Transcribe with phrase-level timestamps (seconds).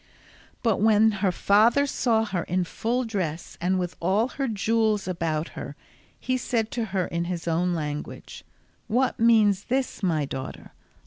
[0.63, 5.49] But when her father saw her in full dress and with all her jewels about
[5.49, 5.75] her,
[6.19, 8.43] he said to her in his own language,
[8.87, 10.71] "What means this, my daughter?